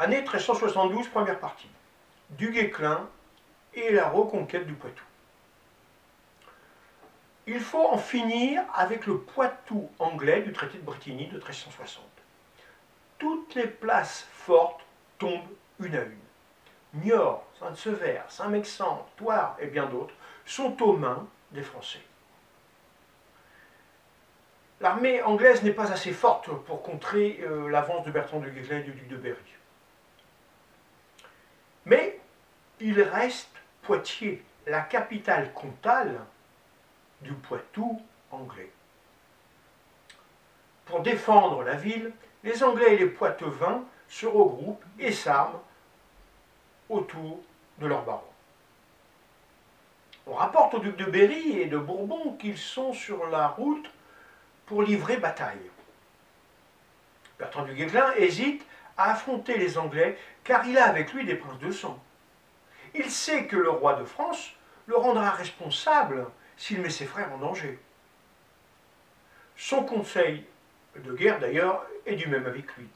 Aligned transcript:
Année 0.00 0.18
1372, 0.18 1.08
première 1.08 1.40
partie. 1.40 1.66
Du 2.30 2.52
Guesclin 2.52 3.08
et 3.74 3.90
la 3.90 4.08
reconquête 4.08 4.64
du 4.64 4.74
Poitou. 4.74 5.02
Il 7.48 7.58
faut 7.58 7.84
en 7.84 7.98
finir 7.98 8.62
avec 8.76 9.06
le 9.06 9.18
Poitou 9.18 9.90
anglais 9.98 10.42
du 10.42 10.52
traité 10.52 10.78
de 10.78 10.84
Bretigny 10.84 11.26
de 11.26 11.38
1360. 11.38 12.04
Toutes 13.18 13.56
les 13.56 13.66
places 13.66 14.28
fortes 14.30 14.82
tombent 15.18 15.40
une 15.80 15.96
à 15.96 16.02
une. 16.02 17.02
Niort, 17.02 17.44
Saint-Sever, 17.58 18.20
Saint-Mexan, 18.28 19.04
Toire 19.16 19.56
et 19.58 19.66
bien 19.66 19.86
d'autres 19.86 20.14
sont 20.46 20.80
aux 20.80 20.96
mains 20.96 21.26
des 21.50 21.62
Français. 21.62 22.02
L'armée 24.80 25.22
anglaise 25.22 25.64
n'est 25.64 25.72
pas 25.72 25.90
assez 25.90 26.12
forte 26.12 26.48
pour 26.66 26.84
contrer 26.84 27.40
euh, 27.42 27.68
l'avance 27.68 28.06
de 28.06 28.12
Bertrand 28.12 28.38
de 28.38 28.48
Guesclin 28.48 28.78
et 28.78 28.82
du 28.84 28.92
duc 28.92 29.08
de 29.08 29.16
Berry. 29.16 29.57
Mais 31.88 32.20
il 32.80 33.00
reste 33.00 33.50
Poitiers, 33.82 34.44
la 34.66 34.82
capitale 34.82 35.52
comtale 35.54 36.20
du 37.22 37.32
Poitou 37.32 38.00
anglais. 38.30 38.70
Pour 40.84 41.00
défendre 41.00 41.62
la 41.62 41.74
ville, 41.74 42.12
les 42.44 42.62
Anglais 42.62 42.94
et 42.94 42.98
les 42.98 43.06
Poitevins 43.06 43.84
se 44.08 44.26
regroupent 44.26 44.84
et 44.98 45.12
s'arment 45.12 45.60
autour 46.88 47.40
de 47.78 47.86
leur 47.86 48.04
baron. 48.04 48.22
On 50.26 50.34
rapporte 50.34 50.74
au 50.74 50.78
duc 50.78 50.96
de 50.96 51.04
Berry 51.04 51.58
et 51.58 51.66
de 51.66 51.78
Bourbon 51.78 52.36
qu'ils 52.38 52.58
sont 52.58 52.92
sur 52.92 53.26
la 53.28 53.48
route 53.48 53.90
pour 54.66 54.82
livrer 54.82 55.16
bataille. 55.16 55.70
Bertrand 57.38 57.64
du 57.64 57.74
Guesclin 57.74 58.12
hésite 58.16 58.64
à 58.96 59.12
affronter 59.12 59.56
les 59.56 59.78
Anglais 59.78 60.18
car 60.48 60.66
il 60.66 60.78
a 60.78 60.88
avec 60.88 61.12
lui 61.12 61.26
des 61.26 61.34
princes 61.34 61.58
de 61.58 61.70
sang. 61.70 62.02
Il 62.94 63.10
sait 63.10 63.44
que 63.46 63.56
le 63.56 63.68
roi 63.68 63.96
de 63.96 64.04
France 64.06 64.50
le 64.86 64.96
rendra 64.96 65.30
responsable 65.32 66.26
s'il 66.56 66.80
met 66.80 66.88
ses 66.88 67.04
frères 67.04 67.30
en 67.34 67.36
danger. 67.36 67.78
Son 69.58 69.84
conseil 69.84 70.46
de 70.96 71.12
guerre, 71.12 71.38
d'ailleurs, 71.38 71.84
est 72.06 72.16
du 72.16 72.28
même 72.28 72.46
avec 72.46 72.74
lui. 72.76 72.88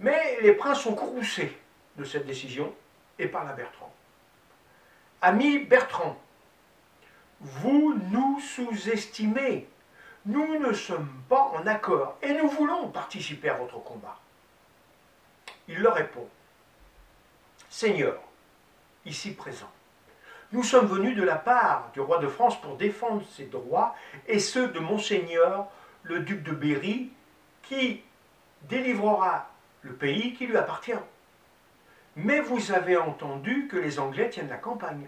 Mais 0.00 0.38
les 0.42 0.52
princes 0.52 0.82
sont 0.82 0.94
courroucés 0.94 1.56
de 1.96 2.04
cette 2.04 2.26
décision 2.26 2.74
et 3.18 3.26
parlent 3.26 3.48
à 3.48 3.54
Bertrand. 3.54 3.92
Ami 5.22 5.60
Bertrand, 5.60 6.20
vous 7.40 7.98
nous 8.10 8.38
sous-estimez. 8.40 9.66
Nous 10.26 10.58
ne 10.58 10.74
sommes 10.74 11.22
pas 11.30 11.52
en 11.54 11.66
accord 11.66 12.18
et 12.20 12.34
nous 12.34 12.50
voulons 12.50 12.88
participer 12.88 13.48
à 13.48 13.54
votre 13.54 13.82
combat. 13.82 14.20
Il 15.68 15.80
leur 15.80 15.94
répond, 15.94 16.26
Seigneur, 17.68 18.18
ici 19.04 19.34
présent, 19.34 19.70
nous 20.52 20.62
sommes 20.62 20.86
venus 20.86 21.14
de 21.14 21.22
la 21.22 21.36
part 21.36 21.90
du 21.92 22.00
roi 22.00 22.18
de 22.18 22.28
France 22.28 22.58
pour 22.62 22.76
défendre 22.76 23.22
ses 23.36 23.44
droits 23.44 23.94
et 24.26 24.38
ceux 24.38 24.68
de 24.68 24.78
Monseigneur, 24.78 25.66
le 26.04 26.20
duc 26.20 26.42
de 26.42 26.52
Berry, 26.52 27.10
qui 27.62 28.02
délivrera 28.62 29.50
le 29.82 29.92
pays 29.92 30.32
qui 30.32 30.46
lui 30.46 30.56
appartient. 30.56 30.92
Mais 32.16 32.40
vous 32.40 32.72
avez 32.72 32.96
entendu 32.96 33.68
que 33.70 33.76
les 33.76 33.98
Anglais 33.98 34.30
tiennent 34.30 34.48
la 34.48 34.56
campagne. 34.56 35.06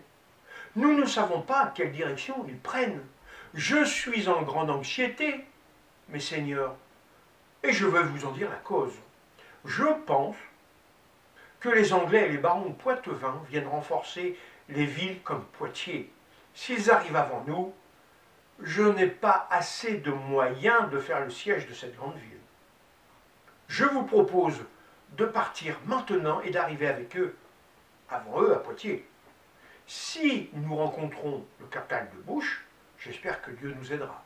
Nous 0.77 0.93
ne 0.93 1.07
savons 1.07 1.41
pas 1.41 1.73
quelle 1.75 1.93
direction 1.93 2.45
ils 2.47 2.59
prennent. 2.59 3.03
Je 3.55 3.83
suis 3.83 4.29
en 4.29 4.43
grande 4.43 4.71
anxiété, 4.71 5.47
mes 6.11 6.21
seigneurs, 6.21 6.77
et 7.63 7.73
je 7.73 7.87
vais 7.87 8.03
vous 8.03 8.27
en 8.27 8.33
dire 8.33 8.51
la 8.51 8.57
cause. 8.57 8.95
Je 9.65 9.87
pense 10.07 10.37
que 11.61 11.69
les 11.69 11.93
Anglais 11.93 12.27
et 12.27 12.33
les 12.33 12.39
barons 12.39 12.73
poitevins 12.73 13.43
viennent 13.49 13.69
renforcer 13.69 14.37
les 14.69 14.87
villes 14.87 15.21
comme 15.23 15.45
Poitiers. 15.45 16.13
S'ils 16.55 16.91
arrivent 16.91 17.17
avant 17.17 17.45
nous, 17.47 17.75
je 18.63 18.83
n'ai 18.83 19.07
pas 19.07 19.47
assez 19.51 19.99
de 19.99 20.11
moyens 20.11 20.91
de 20.91 20.99
faire 20.99 21.21
le 21.21 21.31
siège 21.31 21.67
de 21.67 21.75
cette 21.75 21.97
grande 21.97 22.17
ville. 22.17 22.39
Je 23.69 23.85
vous 23.85 24.05
propose 24.05 24.59
de 25.17 25.25
partir 25.25 25.79
maintenant 25.87 26.41
et 26.41 26.51
d'arriver 26.51 26.89
avec 26.89 27.17
eux, 27.17 27.37
avant 28.09 28.43
eux, 28.43 28.55
à 28.55 28.59
Poitiers. 28.59 29.07
Si 29.87 30.51
nous 30.53 30.77
rencontrons 30.77 31.45
le 31.61 31.67
capitaine 31.67 32.09
de 32.17 32.23
Bouche, 32.23 32.65
j'espère 32.99 33.43
que 33.43 33.51
Dieu 33.51 33.75
nous 33.79 33.93
aidera. 33.93 34.25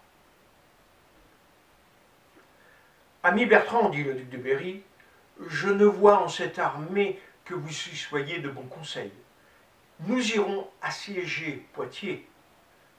Ami 3.22 3.46
Bertrand, 3.46 3.88
dit 3.88 4.04
le 4.04 4.14
duc 4.14 4.28
de 4.28 4.36
Berry, 4.36 4.82
je 5.46 5.68
ne 5.68 5.84
vois 5.84 6.22
en 6.22 6.28
cette 6.28 6.58
armée 6.58 7.20
que 7.44 7.54
vous 7.54 7.70
soyez 7.70 8.38
de 8.38 8.48
bons 8.48 8.66
conseils. 8.66 9.12
Nous 10.00 10.32
irons 10.32 10.68
assiéger 10.82 11.66
Poitiers, 11.72 12.28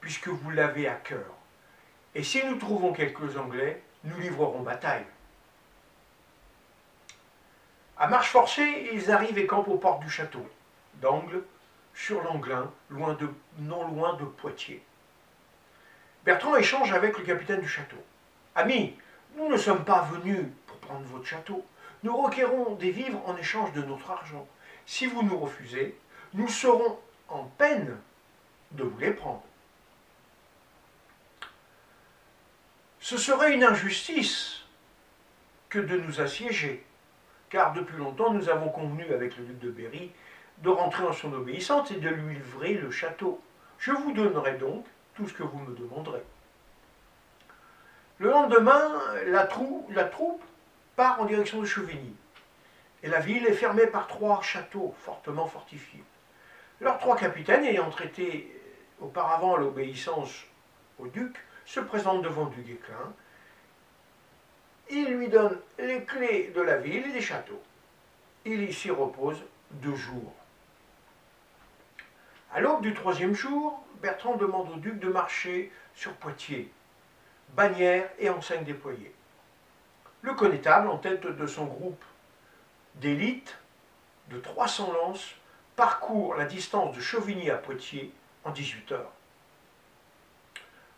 puisque 0.00 0.28
vous 0.28 0.50
l'avez 0.50 0.88
à 0.88 0.94
cœur. 0.94 1.26
Et 2.14 2.22
si 2.22 2.44
nous 2.44 2.56
trouvons 2.56 2.92
quelques 2.92 3.36
Anglais, 3.36 3.82
nous 4.04 4.18
livrerons 4.18 4.62
bataille. 4.62 5.04
À 7.98 8.08
marche 8.08 8.30
forcée, 8.30 8.90
ils 8.92 9.10
arrivent 9.10 9.38
et 9.38 9.46
campent 9.46 9.68
aux 9.68 9.78
portes 9.78 10.00
du 10.00 10.10
château, 10.10 10.46
d'Angle, 11.00 11.42
sur 11.94 12.22
l'Anglin, 12.22 12.70
loin 12.90 13.14
de, 13.14 13.28
non 13.58 13.88
loin 13.88 14.14
de 14.14 14.24
Poitiers. 14.24 14.82
Bertrand 16.24 16.56
échange 16.56 16.92
avec 16.92 17.16
le 17.18 17.24
capitaine 17.24 17.60
du 17.60 17.68
château. 17.68 18.02
Ami, 18.54 18.98
nous 19.36 19.48
ne 19.48 19.56
sommes 19.56 19.84
pas 19.84 20.02
venus 20.02 20.44
pour 20.66 20.76
prendre 20.78 21.06
votre 21.06 21.26
château. 21.26 21.64
Nous 22.06 22.16
requérons 22.16 22.76
des 22.76 22.92
vivres 22.92 23.20
en 23.26 23.36
échange 23.36 23.72
de 23.72 23.82
notre 23.82 24.12
argent. 24.12 24.46
Si 24.86 25.06
vous 25.06 25.24
nous 25.24 25.36
refusez, 25.40 25.98
nous 26.34 26.46
serons 26.46 27.00
en 27.26 27.42
peine 27.58 27.98
de 28.70 28.84
vous 28.84 28.96
les 29.00 29.10
prendre. 29.10 29.42
Ce 33.00 33.18
serait 33.18 33.54
une 33.54 33.64
injustice 33.64 34.60
que 35.68 35.80
de 35.80 35.96
nous 35.96 36.20
assiéger, 36.20 36.86
car 37.50 37.72
depuis 37.72 37.96
longtemps 37.96 38.32
nous 38.32 38.48
avons 38.50 38.68
convenu 38.68 39.12
avec 39.12 39.36
le 39.36 39.42
duc 39.42 39.58
de 39.58 39.70
Berry 39.70 40.12
de 40.58 40.68
rentrer 40.68 41.02
en 41.02 41.12
son 41.12 41.32
obéissance 41.32 41.90
et 41.90 41.98
de 41.98 42.08
lui 42.08 42.36
livrer 42.36 42.74
le 42.74 42.92
château. 42.92 43.42
Je 43.80 43.90
vous 43.90 44.12
donnerai 44.12 44.58
donc 44.58 44.86
tout 45.16 45.26
ce 45.26 45.34
que 45.34 45.42
vous 45.42 45.58
me 45.58 45.74
demanderez. 45.74 46.22
Le 48.18 48.30
lendemain, 48.30 48.92
la, 49.26 49.48
la 49.90 50.04
troupe 50.04 50.44
part 50.96 51.20
en 51.20 51.26
direction 51.26 51.60
de 51.60 51.66
Chevigny, 51.66 52.14
et 53.02 53.08
la 53.08 53.20
ville 53.20 53.46
est 53.46 53.52
fermée 53.52 53.86
par 53.86 54.06
trois 54.06 54.40
châteaux 54.40 54.94
fortement 54.98 55.46
fortifiés. 55.46 56.02
Leurs 56.80 56.98
trois 56.98 57.16
capitaines, 57.16 57.64
ayant 57.64 57.90
traité 57.90 58.50
auparavant 59.00 59.56
l'obéissance 59.56 60.44
au 60.98 61.06
duc, 61.06 61.36
se 61.66 61.80
présentent 61.80 62.22
devant 62.22 62.46
du 62.46 62.62
Guesclin. 62.62 63.12
Il 64.88 65.16
lui 65.16 65.28
donne 65.28 65.58
les 65.78 66.04
clés 66.04 66.52
de 66.54 66.62
la 66.62 66.78
ville 66.78 67.06
et 67.06 67.12
des 67.12 67.20
châteaux. 67.20 67.62
Il 68.44 68.62
y 68.62 68.72
s'y 68.72 68.90
repose 68.90 69.42
deux 69.72 69.94
jours. 69.94 70.32
À 72.52 72.60
l'aube 72.60 72.80
du 72.80 72.94
troisième 72.94 73.34
jour, 73.34 73.84
Bertrand 74.00 74.36
demande 74.36 74.70
au 74.70 74.76
duc 74.76 74.98
de 74.98 75.08
marcher 75.08 75.72
sur 75.94 76.12
Poitiers, 76.14 76.70
bannière 77.50 78.08
et 78.18 78.30
enseigne 78.30 78.64
déployées. 78.64 79.12
Le 80.26 80.34
connétable, 80.34 80.88
en 80.88 80.98
tête 80.98 81.24
de 81.24 81.46
son 81.46 81.66
groupe 81.66 82.04
d'élite 82.96 83.56
de 84.28 84.40
300 84.40 84.92
lances, 84.92 85.36
parcourt 85.76 86.34
la 86.34 86.46
distance 86.46 86.96
de 86.96 87.00
Chauvigny 87.00 87.48
à 87.48 87.56
Poitiers 87.56 88.12
en 88.42 88.50
18 88.50 88.90
heures. 88.90 89.12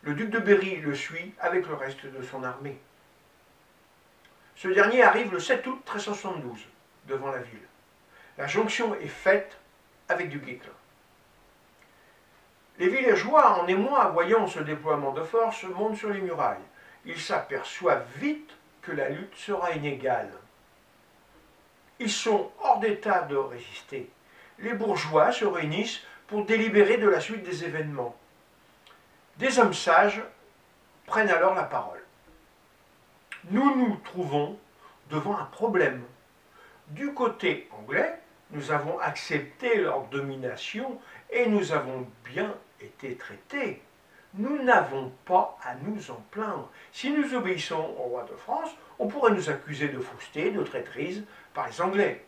Le 0.01 0.15
duc 0.15 0.31
de 0.31 0.39
Berry 0.39 0.77
le 0.77 0.95
suit 0.95 1.35
avec 1.41 1.69
le 1.69 1.75
reste 1.75 2.07
de 2.07 2.23
son 2.23 2.43
armée. 2.43 2.79
Ce 4.57 4.69
dernier 4.69 5.03
arrive 5.03 5.31
le 5.31 5.41
7 5.41 5.67
août 5.67 5.83
1372 5.85 6.61
devant 7.07 7.31
la 7.31 7.41
ville. 7.41 7.69
La 8.39 8.47
jonction 8.47 8.95
est 8.95 9.09
faite 9.09 9.59
avec 10.09 10.31
du 10.31 10.39
Guesclin. 10.39 10.73
Les 12.79 12.89
villageois, 12.89 13.61
en 13.61 13.67
émoi, 13.67 14.09
voyant 14.09 14.47
ce 14.47 14.61
déploiement 14.61 15.13
de 15.13 15.23
force, 15.23 15.65
montent 15.65 15.99
sur 15.99 16.09
les 16.09 16.23
murailles. 16.23 16.57
Ils 17.05 17.21
s'aperçoivent 17.21 18.07
vite 18.17 18.58
la 18.93 19.09
lutte 19.09 19.37
sera 19.37 19.73
inégale. 19.73 20.33
Ils 21.99 22.11
sont 22.11 22.51
hors 22.63 22.79
d'état 22.79 23.23
de 23.23 23.37
résister 23.37 24.11
les 24.61 24.73
bourgeois 24.73 25.33
se 25.33 25.45
réunissent 25.45 26.01
pour 26.27 26.45
délibérer 26.45 26.99
de 26.99 27.09
la 27.09 27.21
suite 27.21 27.43
des 27.43 27.65
événements. 27.65 28.17
Des 29.37 29.59
hommes 29.59 29.75
sages 29.75 30.23
prennent 31.07 31.31
alors 31.31 31.55
la 31.55 31.63
parole. 31.63 32.03
Nous 33.51 33.77
nous 33.77 33.97
trouvons 34.05 34.59
devant 35.11 35.39
un 35.39 35.45
problème. 35.45 36.03
Du 36.89 37.15
côté 37.15 37.69
anglais, 37.79 38.19
nous 38.51 38.73
avons 38.73 38.99
accepté 38.99 39.77
leur 39.77 40.03
domination 40.09 41.01
et 41.31 41.47
nous 41.47 41.73
avons 41.73 42.07
bien 42.25 42.55
été 42.81 43.15
traités 43.17 43.83
nous 44.35 44.63
n'avons 44.63 45.11
pas 45.25 45.59
à 45.63 45.75
nous 45.75 46.11
en 46.11 46.23
plaindre. 46.31 46.71
Si 46.93 47.11
nous 47.11 47.35
obéissons 47.35 47.95
au 47.99 48.03
roi 48.03 48.25
de 48.25 48.37
France, 48.37 48.71
on 48.99 49.09
pourrait 49.09 49.33
nous 49.33 49.49
accuser 49.49 49.89
de 49.89 50.01
fausseté, 50.01 50.51
de 50.51 50.63
traîtrise 50.63 51.25
par 51.55 51.67
les 51.69 51.81
Anglais. 51.81 52.25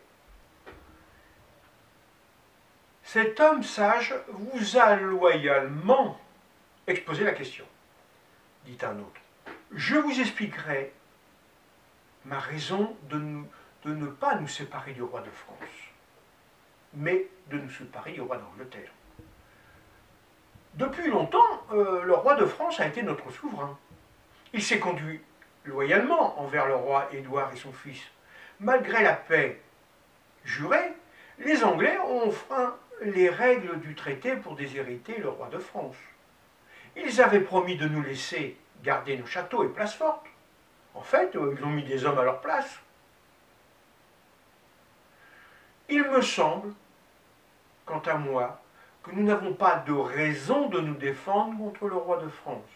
Cet 3.03 3.39
homme 3.39 3.63
sage 3.63 4.15
vous 4.29 4.77
a 4.77 4.95
loyalement 4.95 6.19
exposé 6.87 7.23
la 7.23 7.33
question, 7.33 7.65
dit 8.65 8.77
un 8.83 8.97
autre. 8.99 9.21
Je 9.71 9.95
vous 9.95 10.19
expliquerai 10.19 10.93
ma 12.25 12.39
raison 12.39 12.95
de, 13.09 13.17
ne 13.85 14.07
pas 14.07 14.35
nous 14.35 14.47
séparer 14.47 14.93
du 14.93 15.01
roi 15.01 15.21
de 15.21 15.29
France, 15.29 15.57
mais 16.93 17.27
de 17.49 17.57
nous 17.57 17.71
séparer 17.71 18.13
du 18.13 18.21
roi 18.21 18.37
d'Angleterre. 18.37 18.91
Depuis 20.75 21.09
longtemps, 21.09 21.63
euh, 21.73 22.03
le 22.03 22.13
roi 22.13 22.35
de 22.35 22.45
France 22.45 22.79
a 22.79 22.87
été 22.87 23.03
notre 23.03 23.29
souverain. 23.31 23.77
Il 24.53 24.63
s'est 24.63 24.79
conduit 24.79 25.21
loyalement 25.65 26.39
envers 26.39 26.67
le 26.67 26.75
roi 26.75 27.09
Édouard 27.11 27.51
et 27.53 27.57
son 27.57 27.73
fils. 27.73 28.01
Malgré 28.59 29.03
la 29.03 29.13
paix 29.13 29.61
jurée, 30.45 30.93
les 31.39 31.63
Anglais 31.63 31.97
ont 31.99 32.27
enfreint 32.27 32.75
les 33.01 33.29
règles 33.29 33.79
du 33.81 33.95
traité 33.95 34.35
pour 34.35 34.55
déshériter 34.55 35.17
le 35.17 35.29
roi 35.29 35.49
de 35.49 35.57
France. 35.57 35.97
Ils 36.95 37.21
avaient 37.21 37.41
promis 37.41 37.75
de 37.75 37.87
nous 37.87 38.01
laisser 38.01 38.57
garder 38.83 39.17
nos 39.17 39.25
châteaux 39.25 39.63
et 39.63 39.69
places 39.69 39.95
fortes. 39.95 40.27
En 40.93 41.01
fait, 41.01 41.35
euh, 41.35 41.55
ils 41.57 41.65
ont 41.65 41.69
mis 41.69 41.83
des 41.83 42.05
hommes 42.05 42.19
à 42.19 42.23
leur 42.23 42.41
place. 42.41 42.79
Il 45.89 46.03
me 46.03 46.21
semble, 46.21 46.73
quant 47.85 47.99
à 47.99 48.15
moi, 48.15 48.61
que 49.03 49.11
nous 49.11 49.23
n'avons 49.23 49.53
pas 49.53 49.83
de 49.87 49.93
raison 49.93 50.69
de 50.69 50.79
nous 50.79 50.93
défendre 50.93 51.57
contre 51.57 51.87
le 51.87 51.95
roi 51.95 52.17
de 52.17 52.29
France. 52.29 52.69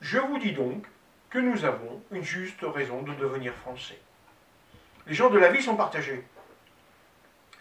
Je 0.00 0.18
vous 0.18 0.38
dis 0.38 0.52
donc 0.52 0.86
que 1.30 1.38
nous 1.38 1.64
avons 1.64 2.02
une 2.10 2.22
juste 2.22 2.62
raison 2.62 3.02
de 3.02 3.14
devenir 3.14 3.54
français. 3.54 4.00
Les 5.06 5.14
gens 5.14 5.30
de 5.30 5.38
la 5.38 5.50
vie 5.50 5.62
sont 5.62 5.76
partagés. 5.76 6.24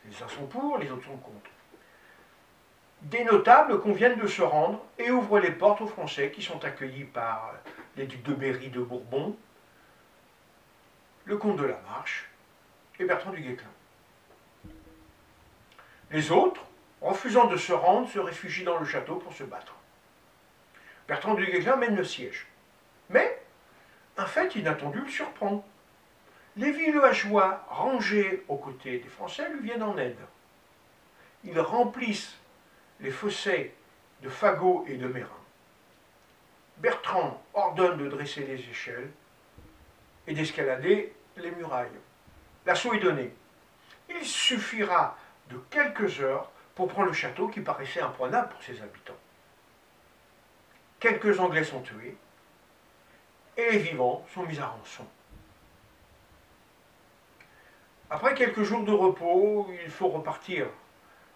Les 0.05 0.23
uns 0.23 0.27
sont 0.27 0.47
pour, 0.47 0.77
les 0.77 0.91
autres 0.91 1.05
sont 1.05 1.17
contre. 1.17 1.49
Des 3.03 3.23
notables 3.25 3.79
conviennent 3.81 4.19
de 4.19 4.27
se 4.27 4.41
rendre 4.41 4.81
et 4.97 5.11
ouvrent 5.11 5.39
les 5.39 5.51
portes 5.51 5.81
aux 5.81 5.87
Français 5.87 6.31
qui 6.31 6.41
sont 6.41 6.63
accueillis 6.63 7.03
par 7.03 7.53
les 7.97 8.05
ducs 8.05 8.23
de 8.23 8.33
Berry 8.33 8.69
de 8.69 8.81
Bourbon, 8.81 9.35
le 11.25 11.37
comte 11.37 11.57
de 11.57 11.65
la 11.65 11.79
Marche 11.89 12.29
et 12.99 13.05
Bertrand 13.05 13.31
du 13.31 13.41
Guesclin. 13.41 13.67
Les 16.11 16.31
autres, 16.31 16.63
refusant 17.03 17.47
de 17.47 17.57
se 17.57 17.73
rendre, 17.73 18.09
se 18.09 18.19
réfugient 18.19 18.63
dans 18.63 18.79
le 18.79 18.85
château 18.85 19.17
pour 19.17 19.33
se 19.33 19.43
battre. 19.43 19.75
Bertrand 21.07 21.33
du 21.35 21.45
Guesclin 21.45 21.75
mène 21.75 21.95
le 21.95 22.05
siège. 22.05 22.47
Mais 23.09 23.41
un 24.17 24.25
fait 24.25 24.55
inattendu 24.55 25.01
le 25.01 25.09
surprend. 25.09 25.67
Les 26.55 26.71
villageois 26.71 27.65
rangés 27.67 28.43
aux 28.47 28.57
côtés 28.57 28.99
des 28.99 29.09
Français 29.09 29.49
lui 29.49 29.63
viennent 29.63 29.83
en 29.83 29.97
aide. 29.97 30.17
Ils 31.43 31.59
remplissent 31.59 32.37
les 33.01 33.11
fossés 33.11 33.75
de 34.21 34.29
fagots 34.29 34.85
et 34.87 34.95
de 34.95 35.07
mérins. 35.07 35.29
Bertrand 36.77 37.41
ordonne 37.53 37.97
de 37.97 38.07
dresser 38.07 38.45
les 38.45 38.59
échelles 38.69 39.11
et 40.25 40.33
d'escalader 40.33 41.13
les 41.35 41.51
murailles. 41.51 41.89
L'assaut 42.65 42.93
est 42.93 42.99
donné. 42.99 43.33
Il 44.09 44.23
suffira 44.25 45.17
de 45.49 45.57
quelques 45.69 46.21
heures 46.21 46.49
pour 46.75 46.87
prendre 46.87 47.07
le 47.07 47.13
château 47.13 47.47
qui 47.47 47.61
paraissait 47.61 48.01
imprenable 48.01 48.49
pour 48.49 48.63
ses 48.63 48.81
habitants. 48.81 49.13
Quelques 50.99 51.39
Anglais 51.39 51.63
sont 51.63 51.81
tués 51.81 52.17
et 53.57 53.71
les 53.71 53.79
vivants 53.79 54.25
sont 54.33 54.43
mis 54.43 54.59
à 54.59 54.67
rançon. 54.67 55.05
Après 58.09 58.33
quelques 58.35 58.63
jours 58.63 58.83
de 58.83 58.91
repos, 58.91 59.69
il 59.83 59.91
faut 59.91 60.07
repartir. 60.07 60.67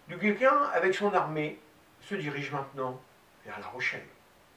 Du 0.08 0.18
Guéquin, 0.18 0.64
avec 0.74 0.94
son 0.94 1.14
armée, 1.14 1.60
se 2.02 2.16
dirige 2.16 2.52
maintenant 2.52 3.00
vers 3.46 3.60
La 3.60 3.68
Rochelle. 3.68 4.06